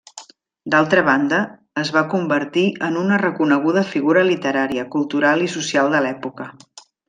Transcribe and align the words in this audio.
D'altra 0.75 1.01
banda, 1.09 1.41
es 1.81 1.91
va 1.97 2.03
convertir 2.13 2.63
en 2.89 2.97
una 3.03 3.21
reconeguda 3.25 3.85
figura 3.93 4.27
literària, 4.33 4.87
cultural 4.99 5.49
i 5.51 5.55
social 5.59 5.95
de 5.99 6.05
l'època. 6.09 6.53